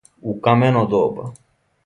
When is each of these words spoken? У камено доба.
У 0.31 0.33
камено 0.47 0.83
доба. 0.95 1.29